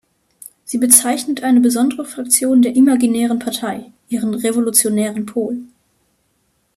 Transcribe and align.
Sie 0.65 0.79
bezeichnet 0.79 1.43
eine 1.43 1.59
besondere 1.61 2.05
Fraktion 2.05 2.63
der 2.63 2.75
imaginären 2.75 3.37
Partei, 3.37 3.91
ihren 4.09 4.33
revolutionären 4.33 5.27
Pol. 5.27 5.59